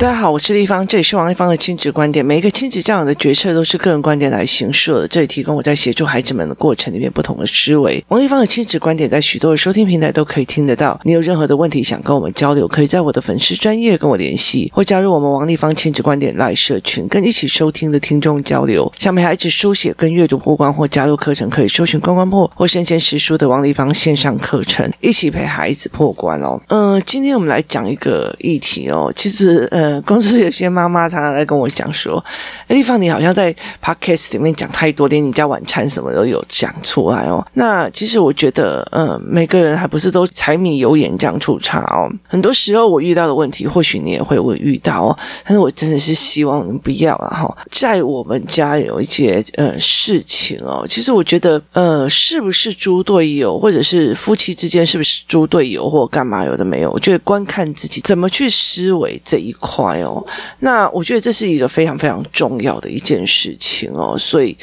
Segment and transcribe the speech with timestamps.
[0.00, 2.24] 大家好，我是丽芳，这里是王立芳的亲子观点。
[2.24, 8.02] 每一个亲子教养的决策都是个人观点来形设的，这里提供我在协助孩子们的过程里面不同的思维。
[8.08, 10.98] 王立芳的亲子观点在许多的收听平台都可以听得到。
[11.04, 18.90] 你有任何的问题想跟我们交流，可以在我的粉丝专业跟我联系，或加入我们王立芳亲子观点 LINE 社群，跟一起收听的听众交流。
[18.96, 26.58] 想陪孩子书写跟阅读过关或加入课程，可以搜寻关关破或生鲜识书的王立芳线上课程，一起陪孩子破关哦。
[26.68, 29.89] 嗯、今天我们来讲一个议题哦，其实呃。
[30.02, 32.22] 公司有些妈妈常常在跟我讲说
[32.68, 42.10] ：“哎，丽芳，你好像在 podcast 里面讲太多，连你家晚餐什么都有讲出来哦。”那其实我觉得，嗯，每个人还不是都柴米油盐酱醋茶哦。
[42.28, 45.18] 很多时候我遇到的问题，或许你也会会遇到哦。
[45.44, 47.56] 但是我真的是希望你不要了哈。
[47.70, 56.90] 在我们家有一些呃事情哦，其实我觉得，呃，是不是猪队友，或者是夫妻之间是不是猪队友，或干嘛有的没有？
[56.90, 59.79] 我觉得观看自己怎么去思维这一块。
[59.80, 60.22] 坏哦，
[60.58, 64.54] 那我觉得这是一个非常非常重要的一件事情哦，所以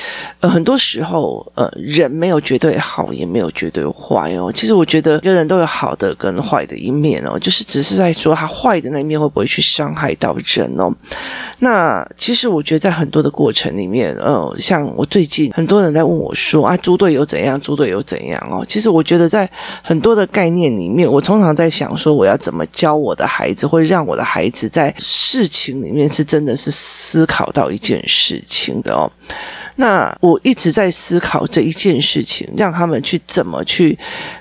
[0.41, 4.51] 呃，很多时候呃，人没有绝对好，也没有绝对坏哦。
[4.53, 10.93] 其实我觉得每个人都有好的跟坏的一面哦，就是只是在说他坏的那一面会不会去伤害到人哦。
[11.59, 18.63] 那其实我觉得在很多的过程里面，呃，像我最近很多人在问我说啊，猪队友怎样，猪队友怎样哦。
[18.67, 19.49] 其实我觉得在
[19.81, 24.93] 很多的概念里面，我通常在想说，我要怎么教我的孩子，会让我的孩子在。
[25.09, 29.09] 事情里面是真的是思考到一件事情的哦。
[29.77, 33.97] 那我一直在思考这一件事情，让他们去怎么去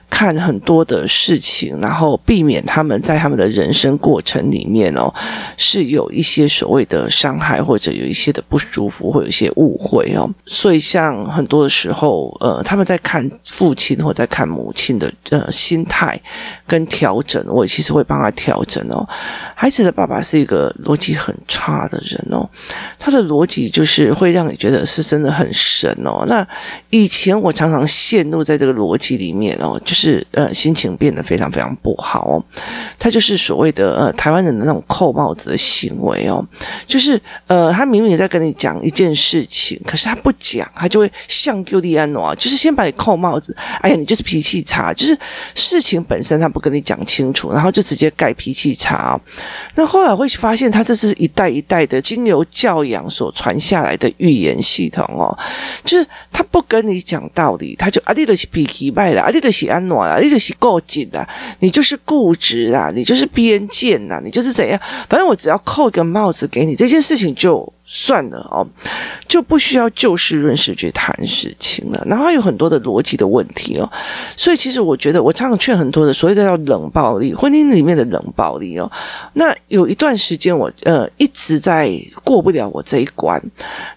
[0.08, 5.12] 看很多的事情，然后避免他们在他们的人生过程里面哦，
[5.58, 10.26] 是有一些所谓的伤害，或者有一些的不舒服，或有一些误会哦。
[10.46, 16.18] 所以像很多的时候，呃，他们在看父亲或在看母亲的呃心态
[16.66, 19.06] 跟调整，我其实会帮他调整哦。
[19.54, 22.48] 孩子的爸爸是一个逻辑很差的人哦，
[22.98, 25.25] 他的逻辑就是会让你觉得是真的。
[25.30, 26.46] 很神哦，那
[26.90, 32.44] 以前我常常陷入在这个逻辑里面哦，就是呃心情变得非常非常不好哦。
[32.98, 36.44] 他就是所谓的呃台湾人的那种扣帽子的行为哦，
[36.86, 43.56] 就是呃他明明在跟你讲一件事情，可是他不讲，他就会像丢利安诺，就是先把你扣帽子。
[43.80, 45.16] 哎呀，你就是脾气差，就是
[45.54, 49.20] 事情本身他不跟你讲清楚，然后就直接盖脾气差。
[49.74, 55.04] 那后来会发现，他这是一代一代的经由教养所传下来的预言系统。
[55.16, 55.36] 哦，
[55.84, 61.26] 就是他不跟你讲道理，他就啊，你的是脾气坏啦，啊，你的是安暖啦，你的是够紧的，
[61.60, 67.72] 你就是固执啊，你就是偏见啦，你就是怎样，反正我只要扣一个帽子给你，这件事情就。
[67.88, 68.66] 算了哦，
[69.28, 72.02] 就不需要就事论事去谈事情了。
[72.04, 73.88] 然后有很多的逻辑的问题哦，
[74.36, 78.90] 所以其实我觉得，我常常劝很多的所谓的叫冷暴力，婚姻里面的冷暴力哦。
[79.34, 81.88] 那有一段时间我呃一直在
[82.24, 83.40] 过不了我这一关。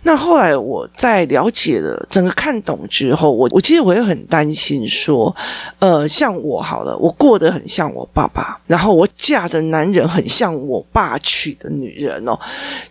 [0.04, 5.36] 那后来我在了解了整个看懂之后，我我其实我也很担心说，
[5.80, 12.40] 呃，像我好了，我过得很像我爸爸，然后我嫁的男人很像我爸娶的女人哦，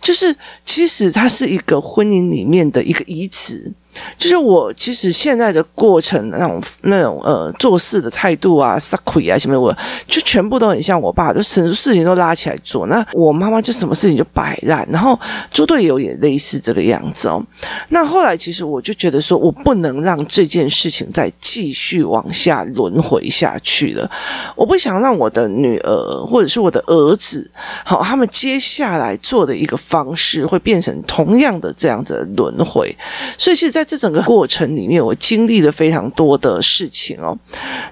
[0.03, 0.35] 就是
[0.65, 0.88] 其实。
[0.89, 3.73] 是它是一个婚姻里面的一个移植。
[4.17, 9.77] 就是我其实现在的过程那种那种呃做事的态度啊、撒亏啊什么，我
[10.07, 12.87] 就全部都很像我爸，就什么事情都拉起来做。
[12.87, 15.19] 那我妈妈就什么事情就摆烂，然后
[15.51, 17.45] 猪队友也类似这个样子哦。
[17.91, 24.11] 那后来其实我就觉得说，我不能让这件事情再继续往下轮回下去了。
[24.57, 27.51] 我不想让我的女儿或者是我的儿子，
[27.85, 32.97] 好，他们接下来做的一个方式会变成同样的这样子的轮回。
[33.37, 37.35] 所以其实，在这整个过程里面，我经历了非常多的事情哦。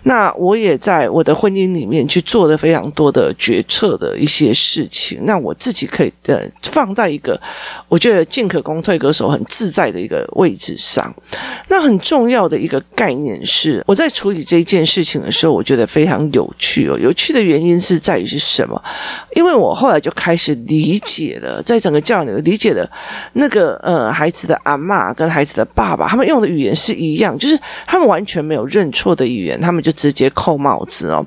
[0.03, 5.21] 那我也在我的婚姻里面去做了非常多的决策的一些事情。
[5.25, 7.41] 那我自己可以呃放在一个
[7.89, 11.11] 我觉得进可攻退可守很自在的一个位置上。
[11.69, 16.99] 那很重要的一个概念是，我在处理这一件事情的时候，我觉得非常有趣哦。
[16.99, 18.79] 有趣的原因是在于是什么？
[19.35, 22.87] 因为我后来就开始理解了，在整个教育里理解了
[23.33, 25.86] 那个呃孩子的阿嬷跟孩子的爸。
[25.87, 27.57] 爸爸他们用的语言是一样，就是
[27.87, 31.25] 他们完全没有认错的语言，他们就直接扣帽子哦。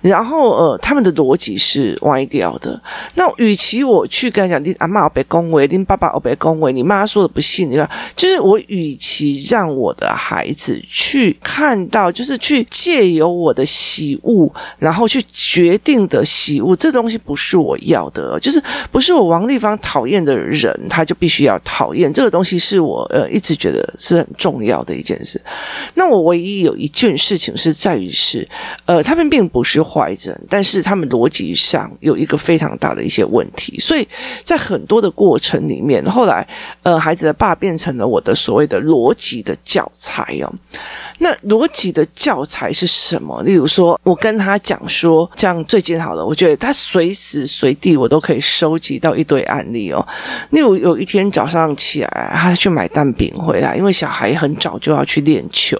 [0.00, 2.80] 然后呃，他们的逻辑是歪掉的。
[3.14, 18.60] 那与其我去跟他讲，你阿嬷被恭维，你爸爸被恭维，你妈说的不信，你看，就是我与其让我的孩子去看到，就是去借由我的喜恶，然后去决定的喜恶，这东西不是我要的，就是
[18.90, 23.89] 不是我王丽芳讨厌的人，他就必须要讨厌这个东西，是我呃一直觉得。
[23.98, 25.40] 是很重要的一件事。
[25.94, 28.48] 那我唯一有一件事情是在于是，
[28.86, 34.06] 呃，他们并不是坏人，但是他们逻辑上有一个非常大的一些问题，所以
[34.44, 36.46] 在很多的过程里面，后来
[36.82, 40.52] 呃，孩子的爸变成了我的所谓的逻辑的教材哦。
[41.18, 43.42] 那逻辑的教材是什么？
[43.42, 50.06] 例如说，我跟他讲说，这样最近好了，我觉得他随时随地我都可以收集到一堆案例哦。
[50.50, 55.74] 例如有一天早上起来，他去买蛋饼回来，因为小孩很早就要去练球，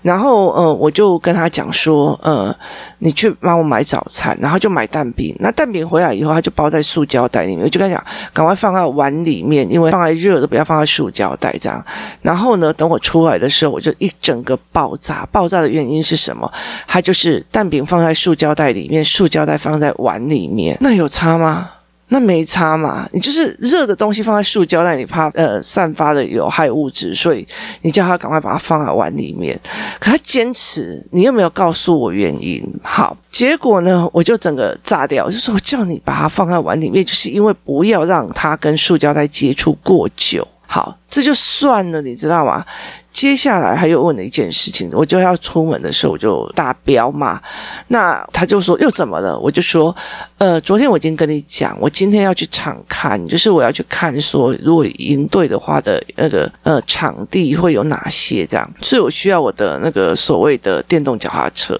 [0.00, 2.56] 然后呃，我就跟他讲说，呃，
[2.98, 5.34] 你去帮我买早餐，然后就买蛋饼。
[5.40, 11.84] 那蛋饼回来以后，他就包在塑胶袋里面，我就跟他讲，赶快放到碗里面，因为放在热的，不要放在塑胶袋这样。
[12.20, 15.26] 然后呢，等我出来的时候，我就一整个爆炸。
[15.32, 16.48] 爆炸的原因是什么？
[16.86, 21.70] 他就是蛋饼放在塑胶袋里面，塑胶袋放在碗里面，那有差吗？
[22.12, 27.46] 那没差嘛，你就是热的东西放在塑胶袋，你怕呃散发的有害物质，所以
[27.80, 29.58] 你叫他赶快把它放在碗里面。
[29.98, 32.62] 可他坚持，你又没有告诉我原因。
[32.82, 40.46] 好，结果呢，我就整个炸掉，就说我叫你把它放在碗里面，就是因为不要让它跟塑胶袋接触过久。
[40.66, 42.64] 好，这就算了，你知道吗？
[43.12, 47.38] 接下来他又问了一件事情，我就要出门的时候，我就大飙嘛。
[47.88, 49.38] 那他就说又怎么了？
[49.38, 49.94] 我就说，
[50.38, 61.78] 呃，昨天我已经跟你讲，我今天要去场看，就是我要去看说，如果赢队的话的那个呃场地会有哪些这样，所以我需要我的那个所谓的电动脚踏车。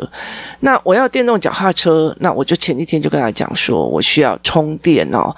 [0.61, 5.35] 那我要电动脚踏车，那我就前几天就跟他讲说，我需要充电哦。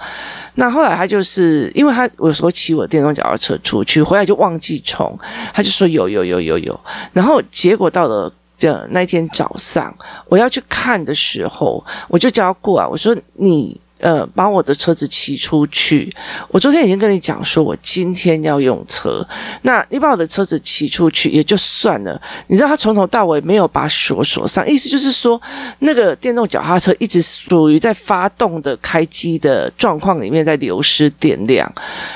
[0.55, 5.17] 那后来他就是因为他有时候骑我电动脚踏车出取，回来就忘记冲，
[5.53, 6.79] 他就说有有有有有，
[7.13, 8.29] 然后结果到了
[8.59, 9.95] 的那天早上
[10.27, 13.79] 我要去看的时候，我就叫他过啊，我说你。
[14.05, 16.15] 呃，把我的车子骑出去。
[16.49, 19.27] 我昨天已经跟你讲说，我今天要用车。
[19.63, 22.21] 那你把我的车子骑出去也就算了。
[22.45, 25.41] 你知道他从头到尾没有把锁锁上，意思就是说，
[25.79, 31.67] 那个电动脚踏车一直属于在发动的开机的状况里面，在流失电量。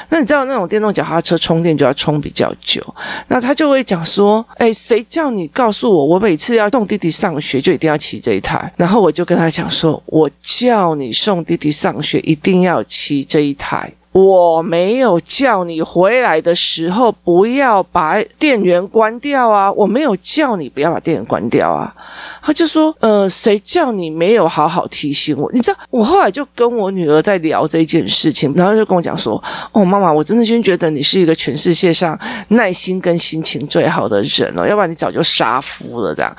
[0.10, 2.84] 那你知道那种电动脚踏车充电就要充比较久。
[3.30, 8.72] 那他就会讲说，哎，谁叫你告诉我，我每次要送弟弟上学就一定要骑这一台？
[8.78, 11.74] 然后我就跟他讲说，我叫你送弟弟。
[11.80, 13.90] 上学一定要骑这一台。
[14.12, 19.72] 我没有叫你回来的时候不要把电源关掉啊！
[19.72, 21.94] 我没有叫你不要把电源关掉啊！
[22.42, 25.52] 他就说：“呃，谁叫你没有好好提醒我？
[25.52, 29.42] 你知道，我后来就跟我女儿在聊这件事情，然后就跟我讲说
[29.72, 36.36] ：‘哦，妈妈，我真的先觉得你是一个全世界上耐心跟心情最好的人哦，要不然你早就杀夫了。’这样，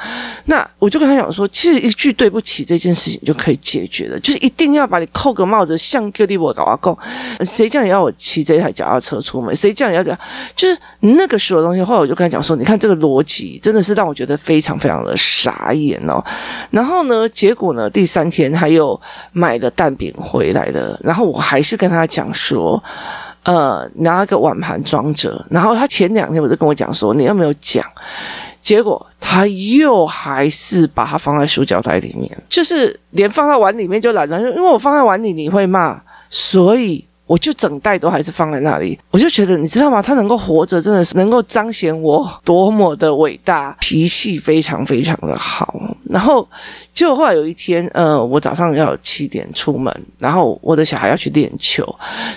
[0.47, 6.97] 那我就跟他讲说，其实一句对不起这件事情就可以解决了，就是一定要把你扣个帽子，像丢地我搞阿公。”
[7.61, 9.55] 谁叫你要我骑这台脚踏车出门？
[9.55, 10.19] 谁叫你要这样？
[10.57, 11.83] 就是那个所有东西。
[11.83, 16.25] 后来我就跟他讲说：“你看这个逻辑，真的是让我觉得非常非常的傻眼哦。”
[16.73, 18.99] 然后呢，结果呢，第三天他又
[19.33, 20.99] 买了蛋饼回来了。
[21.05, 22.83] 然后我还是跟他讲说
[23.45, 27.85] ：“呃，拿个碗盘装着。”然后他前两天我就跟我讲说：“你又没有讲？”
[28.63, 37.05] 结果他又还是把它放在塑胶袋里面，就是连放在碗里面就懒得，因为我放在碗里你会骂，所以。
[37.31, 40.03] 我就整袋都还是放在那里，我就觉得你知道吗？
[40.03, 45.73] 他能够活着，真的是能够彰显我多么的伟大，脾气非常非常的好。
[46.07, 46.45] 然后，
[46.93, 51.87] 结果后来有一天，呃，我早上要七点出门，然后我的小孩要去练球，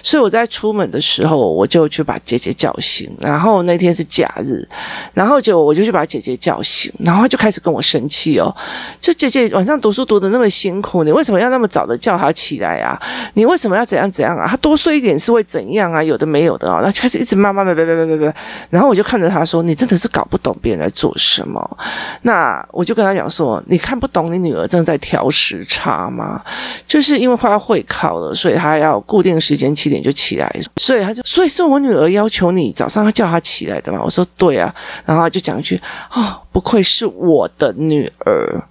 [0.04, 3.12] 所以我在出门的时候，我就去把姐姐叫醒。
[3.20, 4.64] 然后那天是假日，
[5.12, 8.56] 然后就我就去把姐姐叫醒，然后她就开始跟我生气哦，
[9.02, 13.02] 就姐姐晚上读书读得那么辛苦，你为什么要那么早的叫她起来啊？
[13.34, 14.46] 你为什么要怎样怎样啊？
[14.48, 16.04] 她多睡一点是会怎样啊？
[16.04, 18.34] 有的没有的啊、哦，然后就开始一直骂骂骂骂骂骂骂，
[18.70, 21.78] 然后我就看着她说：“你真的是搞不懂别人在做什么。”
[22.24, 23.64] 那我就跟她讲说。
[23.68, 26.42] 你看不懂你女儿正在调时差吗？
[26.86, 34.02] 就是因为快要会考了，所以她要固定时间七点就起来，所以她就，所以是我女儿要求你早上要叫她起来的嘛。
[34.04, 34.74] 我说对啊，
[35.06, 35.82] 然后她就讲一句，
[36.14, 38.62] 哦，不愧是我的女儿。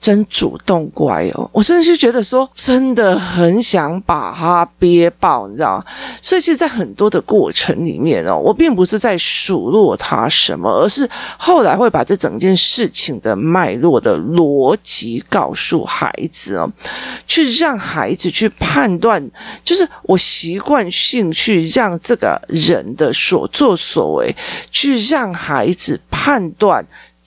[0.00, 5.84] 真主动乖哦，我真的是觉得说，真的很想把他憋爆，你知道吗？
[6.22, 16.72] 所以其实，在很多的过程里面哦，我并不是在数落他什么，而是后来会把这整件事情的脉络的逻辑告诉孩子哦，
[17.26, 19.22] 去让孩子去判断，
[19.62, 24.34] 就是我习惯性去让这个人的所作所为，
[24.70, 26.82] 去让孩子判断。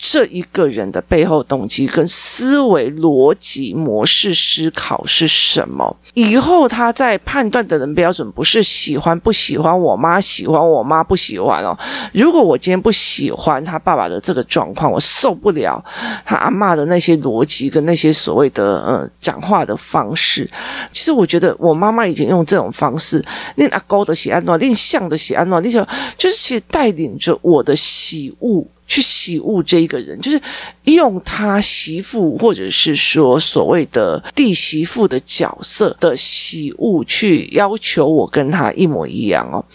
[0.05, 5.95] 这一个人的背后动机跟思维逻辑模式思考是什么。
[6.13, 11.75] 以后他在判断的人标准不是喜欢不喜欢，我妈喜欢我妈不喜欢哦。
[12.11, 15.81] 如果我今天不喜欢他爸爸的这个状况，我受不了
[16.25, 20.47] 他阿嬷的那些逻辑跟那些所谓的呃讲话的方式。
[20.91, 23.23] 其实我觉得我妈妈已经用这种方式，
[23.55, 25.81] 令阿高的喜安诺，令像的喜安诺，令就
[26.17, 28.67] 就是其实带领着我的喜恶。
[28.93, 30.39] 去喜恶这一个人，就是
[30.83, 39.65] 用他媳妇或者是说所谓的弟媳妇的角色的喜恶去要求我跟他一模一样哦，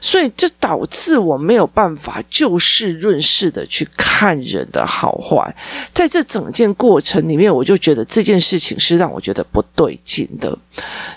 [0.00, 5.52] 所以这导致我没有办法就事论事的去看人的好坏，
[5.92, 10.56] 在这整件过程里面，我就觉得这件事情是让我觉得不对劲的，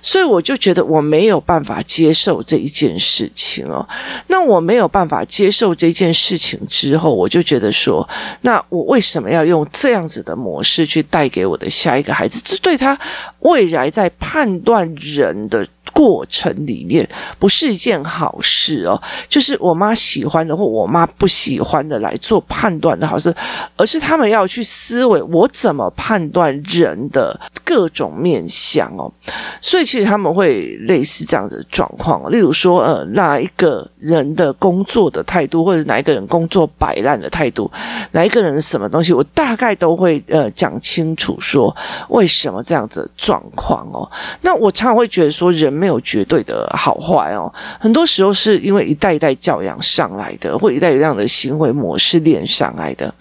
[0.01, 3.87] 所以我就觉得我没有办法接受这一件事情哦，
[4.27, 7.41] 那我没有办法接受这件事情之后，我就。
[7.51, 8.07] 觉得说，
[8.43, 12.39] 那我为什么要用这样子的模式去带给我的下一个孩子？
[12.45, 12.97] 这对他
[13.39, 15.67] 未来在判断人的。
[15.93, 23.35] 过程里面不是一件好事哦，就是我妈喜欢的或我妈不喜欢的来做判断的好事，
[23.75, 29.11] 而是他们要去思维我怎么判断人的各种面相哦。
[29.59, 37.69] 所以其实他们会类似这样子的状况，例如说呃，哪一个人的工作的态度，或者哪一个人工作摆烂的态度，
[38.11, 41.75] 哪一个人什么东西，我大概都会呃讲清楚说
[42.09, 44.09] 为什么这样子的状况哦。
[44.41, 45.71] 那我常常会觉得说人。
[45.81, 53.11] 没有绝对的好坏哦，很多时候是因为一代一代教养上来的，或一代一代的行为模式练上来的。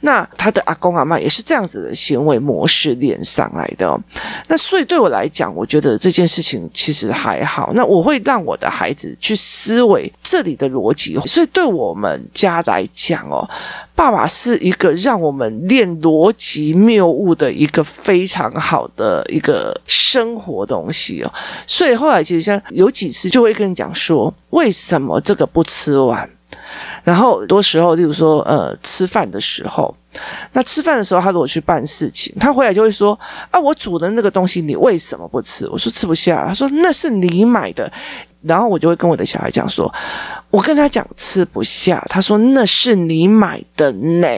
[0.00, 4.00] 那他的阿公阿嬷也是这样子的行为模式练上来的哦。
[4.46, 7.70] 那所以对我来讲，我觉得这件事情其实还好。
[7.74, 11.16] 那我会让我的孩子去思维这里的逻辑。
[11.26, 13.48] 所以对我们家来讲哦，
[13.94, 21.32] 爸爸是一个让我们练逻辑谬误的一个非常好的一个生活东西哦。
[21.66, 26.28] 所以后来其实像有几次就会跟你讲说，为什么这个不吃完？
[27.04, 29.94] 然后很多时候，例如说，呃，吃饭的时候，
[30.52, 33.18] 那吃饭的时候，他如果去办事情，他回来就会说
[33.50, 37.90] ：“啊，我煮的那个东西，你为什么不吃？”我说：“吃不下。”他说：“那是你买的。”
[38.42, 39.92] 然后我就会跟我的小孩讲说
[40.48, 44.28] ：“我跟他讲吃不下。”他说：“那是你买的呢。”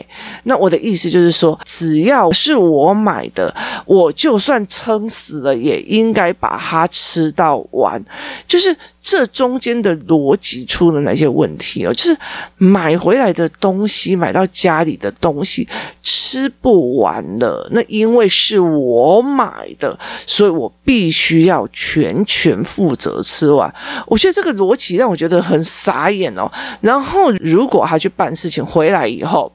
[0.45, 8.03] 那我的意思就是说，只要是我买的，我就算撑死了，也应该把它吃到完。
[8.47, 8.75] 就是。
[9.03, 11.93] 这中间的逻辑出了哪些问题哦？
[11.95, 12.17] 就是
[12.59, 15.67] 买回来的东西，买到家里的东西
[16.03, 23.73] 吃不完了，那因为是我买的，所以我必须要全权负责吃完。
[24.07, 26.51] 我觉得这个逻辑让我觉得很傻眼哦。
[26.81, 29.51] 然后如果他去办事情回来以后，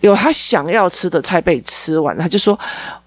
[0.00, 2.58] 有他想要吃的菜被吃完，他就说。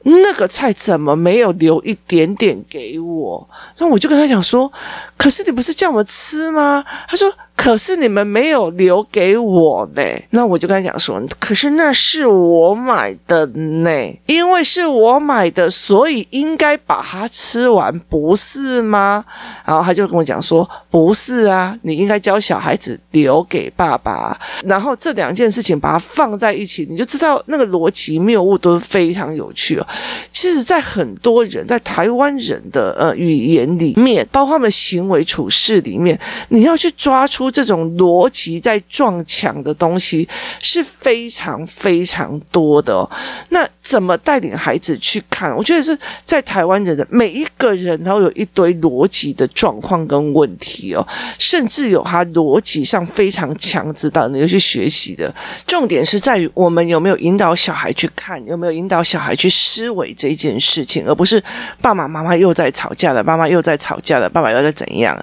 [0.06, 3.50] 那个菜怎么没有留一点点给我？
[3.78, 4.70] 那我就跟他讲说，
[5.16, 6.84] 可是你不是叫我吃吗？
[7.08, 7.34] 他说。
[7.56, 13.90] 可是你们没有留给我呢，那我就跟他讲说，可是那是我买的呢，
[14.26, 19.24] 因为是我买的，所以应该把它吃完，不是吗？
[19.64, 24.38] 然后他就跟我讲说，不是啊，你应该教小孩子留给爸爸。
[24.66, 29.88] 然后这两件事情把它放在一起，你就知道那个逻辑谬误都非常有趣哦。
[30.32, 36.20] 其实，在很多人在台湾人的呃语言里面，包括他们行为处事里面，
[36.50, 37.43] 你要去抓出。
[37.44, 40.28] 出这种逻辑在撞墙的东西
[40.62, 43.10] 是非常非常多的哦。
[43.50, 45.54] 那怎么带领孩子去看？
[45.56, 51.06] 我觉得是在台湾人的每一个人都有一堆逻辑的状况跟问题哦，
[51.38, 55.34] 甚至有他逻辑上非常强，知道你要去学习的。
[55.68, 61.44] 重点是在于我们有没有引导小孩去看，有没有引导小孩去思维这件事情，而不是
[61.82, 65.14] 爸爸妈妈又在吵架了，爸妈又在吵架了，爸爸又在怎样？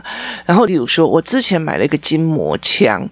[0.44, 3.08] 然后，例如说我之前买了一个筋膜枪，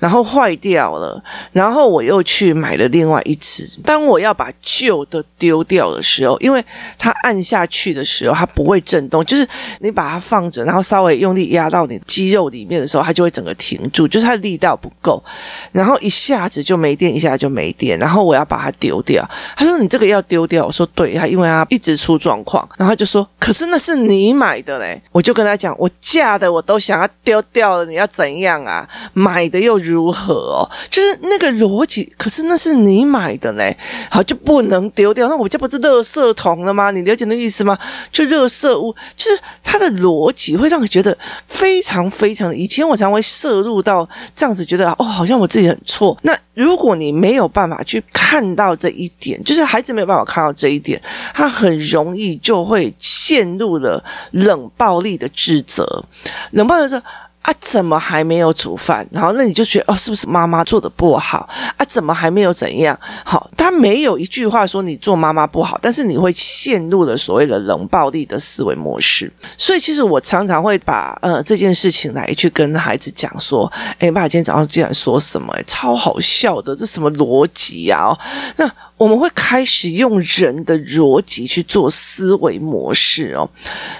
[0.00, 3.64] 然后坏掉了，然后我又去买了另外一支。
[3.84, 6.64] 当我要把旧的丢掉的时候，因为
[6.98, 9.46] 它按下去的时候，它不会震动，就是
[9.78, 15.22] 你把它放着，然后稍微用力压到你肌肉里面的时候，它就会整个停住，就是它力道不够，
[15.70, 19.24] 然后一下子就没电，一下就没电，然后我要把它丢掉。
[19.56, 28.88] 他说：“你这个要丢掉。”我说：“对。”他因为他一直出状况，然后他就说：“可是那是你买的嘞。”我就跟他讲：“我嫁的我都想要丢掉了，你要怎样？”样啊？
[29.12, 30.70] 买的又如何哦？
[30.90, 33.64] 就是那个逻辑，可是那是你买的呢，
[34.10, 35.28] 好就不能丢掉。
[35.28, 36.90] 那我家不是垃圾桶了吗？
[36.90, 37.78] 你了解那意思吗？
[38.10, 41.16] 就垃圾物，就是它的逻辑会让你觉得
[41.46, 42.54] 非常非常。
[42.54, 46.16] 以前我常会摄入到这样子，觉得哦，好像我自己很错。
[46.22, 51.00] 那如果你没有办法去看到这一点，就是孩子没有办法看到这一点，
[51.34, 56.04] 他很容易就会陷入了冷暴力的指责，
[56.52, 57.00] 冷暴力说。
[57.42, 59.06] 啊，怎么还没有煮饭？
[59.10, 61.48] 然后那你就觉得哦，是不是妈妈做的不好？
[61.76, 62.98] 啊，怎么还没有怎样？
[63.24, 69.32] 好，他没有一句话说你做妈妈不好，但是你会陷入了所谓的冷暴力的思维模式。
[69.56, 75.54] 所以其实我常常会把呃这件事情来去跟孩子讲说，哎，爸，今天早上竟然说什么？
[75.66, 78.16] 超好笑的，这什么逻辑啊？
[78.56, 78.70] 那。
[79.00, 83.48] 我们会开始用人的逻辑去做思维模式哦，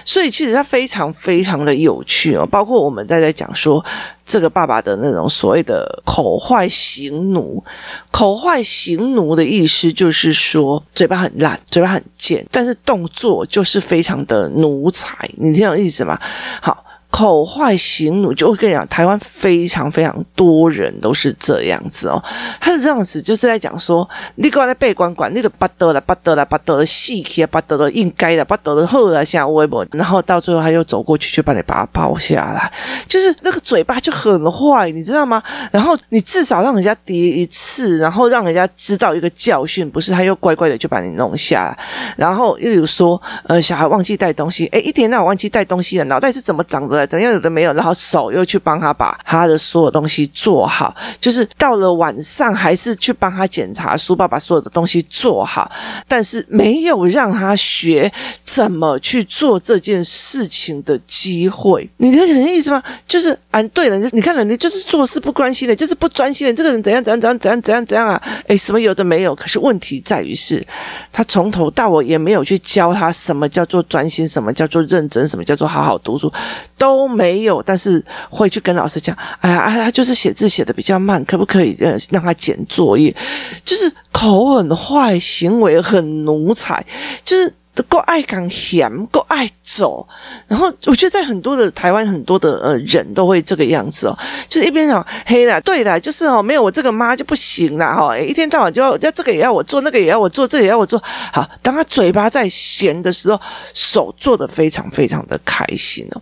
[0.05, 2.45] 所以其实它非常非常的有趣哦。
[2.45, 3.83] 包括我们在在讲说
[4.23, 7.63] 这个爸爸的那种所谓的口坏行奴，
[8.11, 15.27] 口坏行奴的意思就是说嘴巴很烂，嘴巴很贱，但是动作就是非常的奴才。
[15.37, 16.19] 你听懂意思吗？
[16.61, 16.85] 好。
[17.11, 22.23] 口坏刑奴，就会跟你讲，台湾非常非常多人都是这样子哦。
[22.59, 32.71] 他是这样子，就是在讲说，你过来被管管，那个不得了，不得了，不得了，细气，不得了，应该的，不得了，后来像微博，然后到最后他又走过去，就把你把他抱下来，
[33.07, 35.43] 就是那个嘴巴就很坏，你知道吗？
[35.69, 41.77] 然后你至少让人家跌一次，然后让人家知道一个教训，不是他又乖乖的就把你弄下来。
[42.15, 47.00] 然后又有说，呃，小孩忘记带东西，诶，一天到晚忘记带东西了，脑袋是怎么长的？
[47.07, 55.71] 怎样有的没有，然后手又去帮他把他的所有东西做好，就是到了晚上还是去帮他检查书包，把所有的东西做好，
[56.07, 58.11] 但是没有让他学
[58.43, 61.89] 怎么去做这件事情的机会。
[61.97, 62.81] 你理解的意思吗？
[63.07, 68.21] 就是啊，对了，你看人家就是做事不关心的，就是不专心的，这个人怎样怎样怎样怎样怎样怎样啊？
[68.47, 69.35] 哎，什么有的没有？
[69.35, 70.65] 可是问题在于是，
[71.11, 76.31] 他从头到尾也没有去教他什么叫做专心，什么叫做认真，什么叫做好好读书，
[76.77, 76.90] 都。
[76.97, 81.75] 都没有，但是会去跟老师讲，哎呀，哎呀，他就是写字写的比较慢，可不可以
[82.09, 83.15] 让他减作业？
[83.63, 86.85] 就是口很坏，行为很奴才，
[87.23, 87.53] 就是。
[87.83, 90.07] 够爱讲咸，够爱走，
[90.47, 94.17] 然后我觉得在很多的台湾，很多的呃人都会这个样子哦，
[94.49, 101.01] 就是一边讲黑啦，对啦，就是哦，没有我这个妈就不行啦哈，一天到晚就要要这个也要我做，那个也要我做，这也要我做。
[101.31, 103.39] 好，当他嘴巴在闲的时候，
[103.73, 106.21] 手做的非常非常的开心哦。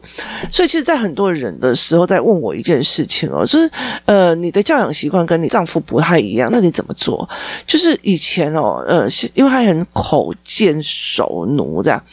[0.51, 3.69] 所以其实，在很多人的时候，在问我一件事情哦，就是
[4.05, 7.27] 呃，你的教养习惯跟你丈夫不太一样，那你怎么做？
[7.65, 11.45] 就是以前哦，呃，因为他很口贱手。
[11.55, 12.03] 奴这样，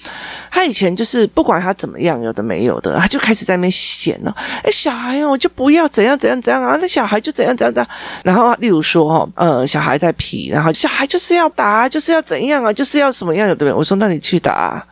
[0.51, 4.35] 他以前就是不管他怎么样，有的没有的，他就开始在那边显了。
[4.63, 7.91] 哎，小孩哦，就不要怎样怎样怎样啊，那小孩就怎样怎样怎样。
[8.23, 13.73] 然后例如说哦，呃，小孩在皮，然后小孩就是要打，就是要怎样啊，就是要什么样的，对不对？
[13.73, 14.85] 我说那你去打。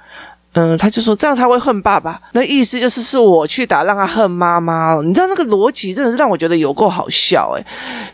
[0.57, 5.03] 嗯，他就说这样他会恨爸爸，那意思就是是我去打，让他恨妈妈哦。
[5.03, 7.67] 你知道那个逻辑真的是让我觉得有够好笑诶。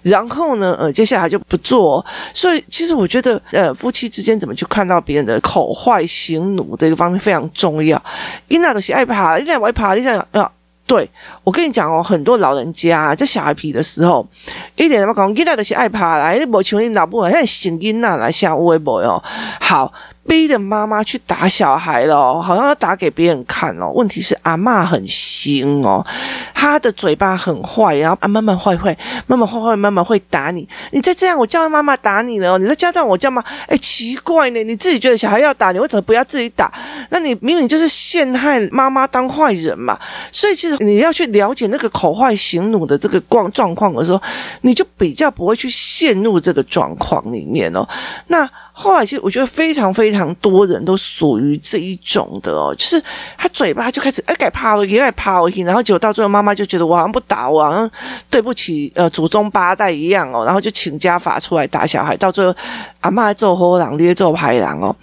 [0.03, 2.03] 然后呢，呃，接下来就不做。
[2.33, 8.03] 所以其实我觉得，呃，夫妻之间怎么去看到别人的口坏行奴这个方面非常重要。
[8.49, 10.53] 伊娜都是爱爬，伊娜爱爬，你想要
[10.87, 11.07] 对
[11.45, 14.27] 我跟你讲哦，很多老人家在小孩皮的时候，
[14.77, 19.23] 一点什么讲，伊娜都是爱爬来，你无像你老母，像醒伊娜来下微博哦，
[19.61, 19.93] 好。
[20.27, 23.91] 逼着妈妈去打小孩了，好像要打给别人看哦。
[23.95, 26.07] 问题是阿嬷很凶哦，
[26.55, 30.69] 她的嘴巴很坏，然后啊，慢慢坏坏，慢慢坏坏，慢慢会打你。
[30.93, 32.57] 你再这样，我叫妈妈打你了。
[32.59, 33.43] 你再叫上，我叫妈。
[33.67, 36.73] 哎，奇怪呢，你自己觉得小孩要打你，为什么不要自己打？
[37.09, 39.99] 那你明明就是陷害妈妈当坏人嘛。
[40.31, 44.23] 所以其实你要去了解那个口坏行怒的这个状状况的时候，
[44.61, 47.89] 你就比较不会去陷入这个状况里面哦。
[48.29, 48.49] 那。
[48.81, 53.03] 后来其实我觉得非常非常多人都属于这一种的哦，就是
[53.37, 57.91] 他嘴巴就开始哎改趴了，也改趴了，然后结果到最后妈妈就觉得我好像不打我，好像
[58.31, 62.57] 对不起呃祖宗八代一样哦，然后就请家法出来打小孩，到最后
[63.01, 64.95] 阿嬷做好人，爹做歹人哦。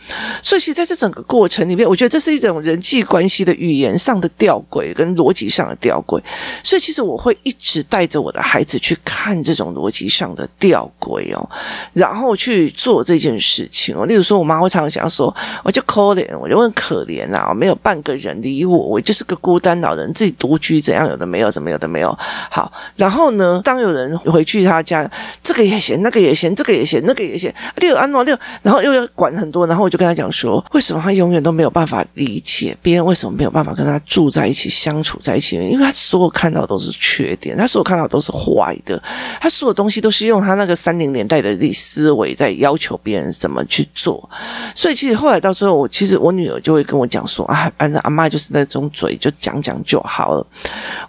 [0.41, 6.21] 所以其实在这整个过程里面，我觉得这是一种人际关系的语言上的吊诡跟逻辑上的吊诡。
[6.63, 11.49] 所以其实我会一直带着我的孩子去看这种逻辑上的吊诡哦，
[11.93, 13.67] 然后去做这件事。
[13.69, 22.17] 情哦，例如说，我妈会常常想要说，我就可怜，我就问可怜啊，没有半个人理我，我就是个孤单老人，自己独居，怎样有的没有，怎么有的没有。
[22.49, 25.09] 好，然后呢，当有人回去他家，
[25.43, 35.55] 这个也嫌，那个也嫌，这个也嫌，那个也嫌，啊、六安诺六，然后又要管很多，然后我就跟他讲说，为什么他永远都没有办法理解别人为什么没有办法跟他住在一起、相处在一起？
[35.55, 39.01] 因为他所有看到的都是缺点，他所有看到的都是坏的，
[39.39, 44.29] 他所有东西都是用他那个三零年代的思维在要求别人怎么去做。
[44.75, 50.45] 所以其实后来到最后，我其实我女儿就会跟我讲说啊，反正阿妈就是那种嘴，就讲讲就好了。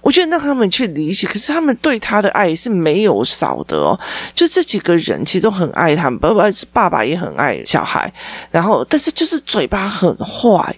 [0.01, 3.99] 我觉得让他们去理解，可是他们对他的爱是没有少的哦。
[4.35, 8.13] 就这几个人其实都很爱他们，爸爸爸爸也很爱小孩，
[8.51, 10.75] 然后但是就是嘴巴很坏，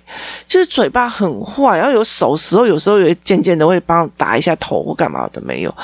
[0.47, 5.75] 就是嘴巴很坏，然后有手时候有时候也渐渐的会帮打一下头或干嘛的没有，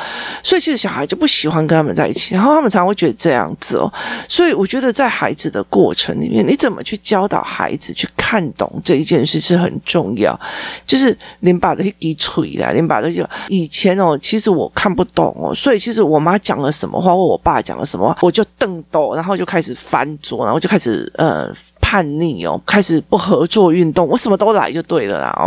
[0.43, 3.93] 所以其实小孩就不喜欢跟他们在一起，然后他们常常会觉得这样子哦。
[4.29, 10.39] 所以我觉得在孩子的过程里面，你怎么去教导孩子去看懂这一件事是很重要，
[10.87, 21.51] 就是连把的给锤了，连把的就以前哦，其实我看不懂哦，所以其实我妈讲了什么话或我爸讲了什么话，我就瞪斗，然后就开始翻桌，然后就开始呃。
[21.89, 25.47] 叛逆哦，开始不合作运动，我什么都来就对了啦哦。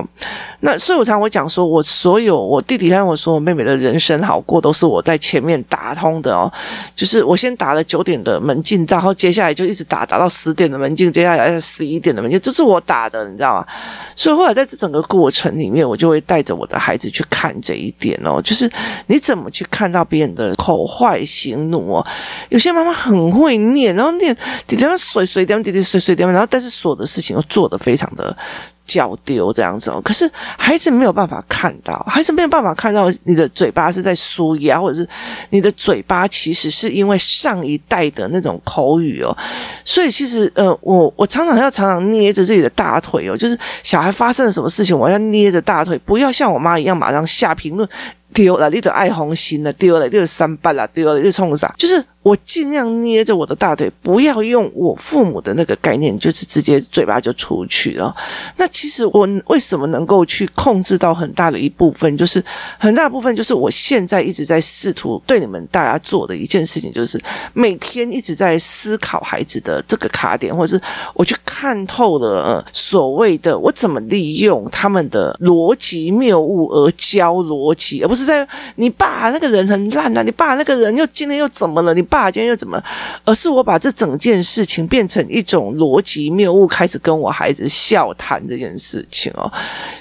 [0.61, 6.49] 那所以我常常会讲说，我所有我弟弟跟我说，我妹妹的人生好过，都是我在前面打通的哦。
[6.95, 13.67] 就是我先打了九点的门禁，然后接下来就一直打打到十点的门禁，接下来是十一点的门禁，这是我打的，你知道吗？
[14.15, 18.71] 所以后来在这整个过程里面，我就会带着我的孩子去看这一点哦，就是
[19.07, 22.07] 你怎么去看到别人的口坏心怒哦。
[22.47, 24.33] 有些妈妈很会念，然后念
[24.65, 26.28] 弟弟们水水点，弟弟水水点。
[26.31, 28.35] 然后，但是所有的事情又做得非常的
[28.83, 30.01] 较丢这样子哦。
[30.03, 35.07] 可是孩子没有办法看到，孩子没有办法看到你的嘴巴是在纾压，或者是
[35.49, 39.35] 你的嘴巴其实是因为上一代的那种口语哦。
[39.83, 47.87] 所以其实呃，我我常常要常常捏着自己的大腿哦，就是小孩发生了什么事情，我要捏着大腿，不要像我妈一样马上下评论。
[48.31, 51.73] 丢了，你的爱红心了；丢了，你的三八了；丢了，你冲啥？
[51.75, 58.15] 就是我尽量捏着我的大腿，不要用我父母的那个概念，就是直接嘴巴就出去了。
[58.57, 62.43] 那其实我为什么能够去控制到很大的一部分，就是
[62.77, 67.19] 很大部分就是我现在一直在试图对你们大家做的一件事情，就是
[67.53, 70.83] 每天一直在思考孩子的这个卡点，或者是
[71.15, 78.19] 我去看透了所谓的我怎么利用他们的逻辑谬误而教逻辑，而不是。
[78.19, 81.93] 是在你爸那个人很烂啊，你爸那个人又今天又怎么了？
[81.93, 82.81] 你爸今天又怎么？
[83.23, 89.51] 而是我把这整件事情变成一种逻辑谬误，开始跟我孩子笑谈这件事情哦。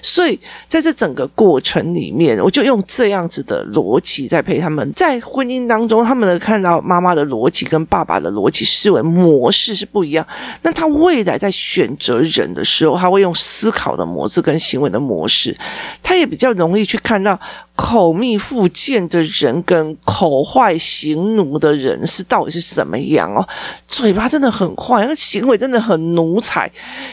[0.00, 4.90] 所以在这整个过程里面，我就用这样子的逻辑在陪他们。
[4.94, 10.26] 在婚姻当中，他们能看到妈妈的逻辑跟爸爸的逻辑思维模式是不一样。
[10.62, 15.54] 那他未来在选择人的时候，他会用思考的模式跟行为的模式，
[16.02, 17.38] 他也比较容易去看到。
[17.80, 23.46] 口蜜腹剑的人跟口坏行奴的人是到底是什么样哦？
[23.86, 26.70] 嘴巴真的很坏，那行为真的很奴才，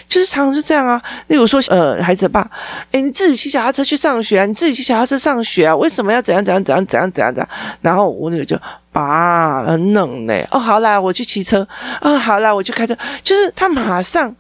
[0.08, 1.02] 就是常常是这样啊。
[1.28, 2.42] 例如说，呃，孩子的爸，
[2.92, 7.50] 哎，你自己骑脚踏车去上学啊，你自己骑脚踏车上学啊，为什么要怎样怎样怎样怎样怎样怎样？
[7.82, 8.60] 然后我女儿就
[8.92, 11.68] 爸很冷呢，哦，好啦，我去骑车，
[12.02, 14.36] 哦，好啦，我去开车，就是他马上。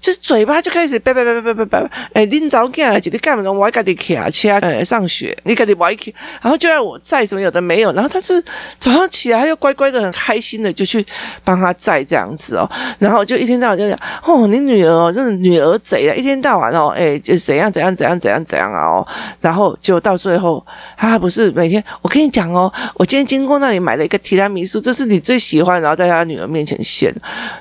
[0.00, 3.52] 就是嘴巴就开始叭叭叭叭叭叭叭，哎，恁早起就你干嘛呢？
[3.52, 8.42] 我赶紧骑车，呃，上学，你赶紧我去，然后就让我载什么有的没有，然后他是
[8.78, 11.04] 早上起来他又乖乖的很开心的就去
[11.44, 19.06] 帮他载这样子哦，然后就一天到晚就讲哦，你女儿哦，真是女儿贼啊，一天到晚哦，哎，就怎样怎样怎样怎样怎样啊哦，
[19.40, 20.64] 然后就到最后，
[20.96, 27.14] 他不是每天我跟你讲哦，我今天经过那里买了一个提拉米苏，这是你最喜欢，然后在他女儿面前献，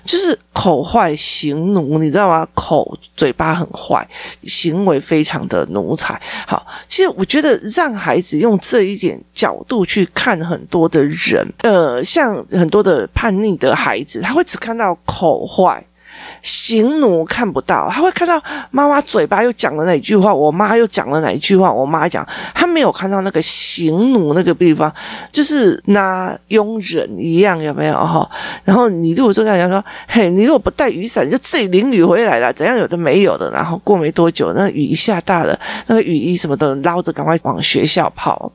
[0.05, 2.47] 就是口坏行奴，你知道吗？
[2.53, 4.07] 口嘴巴很坏，
[4.43, 6.19] 行为非常的奴才。
[6.47, 15.83] 好，其实我觉得让孩子用这一点角度去看很多的人，呃，像很多的叛逆的孩子，他会只看到口坏。
[16.41, 24.93] 行奴看不到，他会看到妈妈嘴巴又讲了哪一句话，我妈又讲了哪一句话，我妈讲，他没有看到那个行奴那个地方，
[25.31, 28.29] 就是拿佣人一样，有没有哈？
[28.63, 38.51] 然后你如果就这样说，嘿，你如果不带雨伞，你就自己淋雨回来了，怎样有的没有的，然后过没多久，那雨一下大了，那个雨衣什么的捞着赶快往学校跑。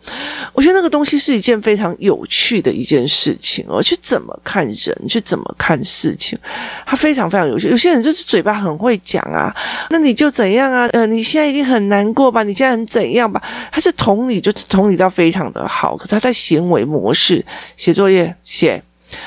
[0.53, 6.39] 我觉得那个东西是一件非常有趣的一件事情哦，去怎么看人，去怎么看事情，
[6.87, 9.55] 它非常非常有有些人就是嘴巴很会讲啊，
[9.91, 10.87] 那你就怎样啊？
[10.93, 12.43] 呃，你现在一定很难过吧？
[12.43, 13.43] 你现在很怎样吧？
[13.71, 17.45] 他是同理，就是同理到非常的好，可他在行为模式，
[17.77, 18.83] 写作业写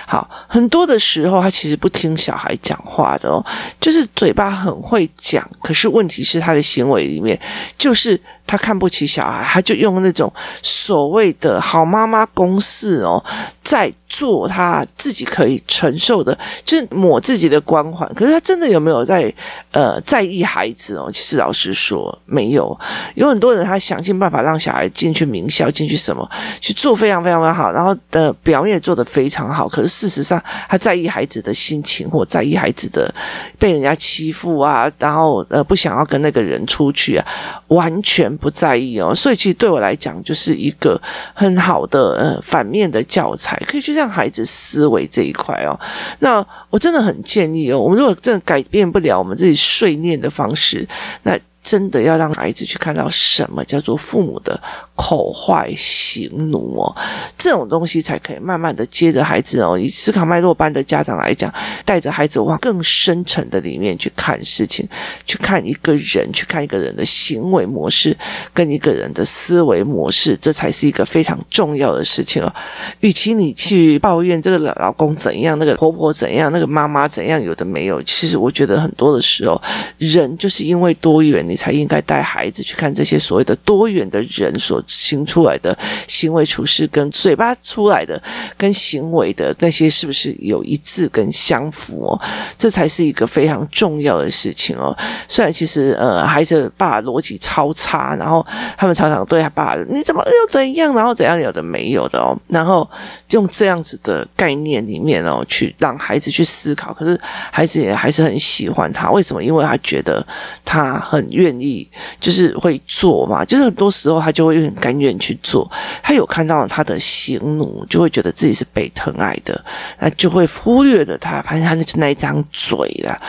[0.05, 3.43] 好很多的时候，他其实不听小孩讲话的哦，
[3.79, 7.39] 就是嘴巴很会讲，可是问题是他的行为里面
[7.77, 8.19] 就是。
[8.47, 10.31] 他看不起小孩，他就用那种
[10.63, 13.23] 所谓的好妈妈公式哦，
[13.61, 13.93] 在。
[14.09, 18.09] 做他自己可以承受的，就是抹自己的光环。
[18.15, 19.31] 可是他真的有没有在
[19.71, 21.11] 呃在意孩子哦？
[21.11, 22.75] 其实老实说，没有。
[23.15, 26.27] 有很多人他想尽办法让小孩进去名校，进去什么
[26.61, 29.67] 去做非常非常非常好，然后的表面做得非常好。
[29.67, 33.13] 可是事实上，他在意孩子的心情，或在意孩子的
[33.59, 37.25] 被人家欺负啊，然后呃不想要跟那个人出去啊，
[37.67, 39.13] 完全不在意哦。
[39.13, 40.99] 所以其实对我来讲，就是一个
[41.33, 44.07] 很好的呃反面的教材，可以去让。
[44.07, 45.77] 孩子思维这一块哦，
[46.19, 50.87] 那我真的很建议哦，我们如果真的改变不了我们自己碎念的方式，
[51.23, 51.37] 那。
[51.67, 54.57] 真的要让孩子去看到什么叫做父母的
[54.95, 56.95] 口坏行奴哦，
[57.37, 61.53] 这种东西才可以慢慢的接着孩子哦，以斯卡麦洛班的家长来讲，
[61.83, 64.87] 带着孩子往更深层的里面去看事情，
[65.25, 68.15] 去看一个人，去看一个人的行为模式
[68.53, 72.55] 跟一个人的思维模式，这才是一个非常重要的事情哦。
[73.01, 79.61] 与其你去抱怨这个老公怎样，那个婆婆怎样，那个妈妈怎样，有的没有，其实我觉得很多的时候，
[79.97, 81.56] 人就是因为多元你。
[81.57, 85.75] 才应该带孩子去看这些所谓的多元的人所行出来的
[86.07, 88.21] 行为处事，跟嘴巴出来的
[88.55, 92.21] 跟行为的那些是不是有一致跟相符哦？
[92.57, 94.95] 这才是一个非常重要的事情哦。
[95.27, 98.45] 虽然其实呃，孩子爸逻辑超差，然后
[98.77, 102.87] 他们常常对他爸你怎么又怎样，然后怎样有的没有的哦，然后
[103.31, 107.19] 用这样子的概念里面哦，去让孩子去思考，可是
[107.51, 109.43] 孩子也还是很喜欢他，为什么？
[109.43, 110.25] 因为他觉得
[110.63, 111.46] 他很愿。
[111.47, 115.69] 愿意就是会做嘛，就是很多时候他就会很甘愿去做。
[116.03, 119.63] 他有看到他的行奴，就会觉得自己是被疼爱的，
[119.99, 123.19] 那就会忽略了他，发现他那那一张嘴啊。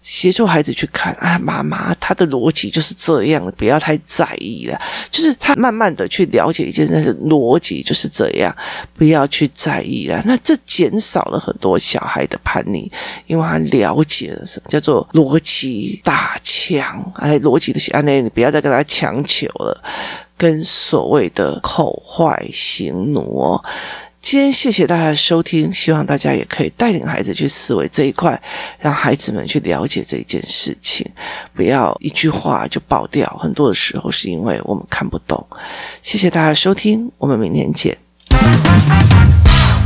[0.00, 4.80] 协助孩子去看啊，妈妈他的逻辑就是这样，不要太在意了。
[5.10, 8.54] 就是他慢慢的去了解一件事，逻辑就是这样，
[8.94, 10.22] 不要去在意了。
[10.24, 12.90] 那这减少了很多小孩的叛逆，
[13.26, 19.82] 因为他了解了什么叫做逻辑大枪，哎，逻辑的些那，你不要再跟他强求了，
[20.38, 23.62] 跟所谓的口坏心怒哦。
[24.20, 28.40] 今天谢谢大家的收听，希望大家也可以带领孩子去思维这一块，
[28.78, 31.04] 让孩子们去了解这一件事情，
[31.52, 33.26] 不要一句话就爆掉。
[33.40, 35.44] 很多的时候是因为我们看不懂。
[36.00, 37.96] 谢谢大家收听，我们明天见。